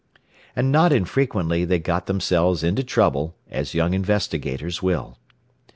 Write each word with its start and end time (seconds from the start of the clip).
And 0.55 0.71
not 0.71 0.91
infrequently 0.91 1.63
they 1.63 1.77
got 1.77 2.07
themselves 2.07 2.63
into 2.63 2.83
trouble, 2.83 3.35
as 3.51 3.75
young 3.75 3.93
investigators 3.93 4.81
will. 4.81 5.19